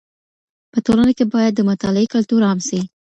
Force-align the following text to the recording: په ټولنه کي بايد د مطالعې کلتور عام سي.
په 0.71 0.79
ټولنه 0.85 1.11
کي 1.17 1.25
بايد 1.31 1.53
د 1.55 1.61
مطالعې 1.69 2.07
کلتور 2.13 2.41
عام 2.47 2.59
سي. 2.67 2.79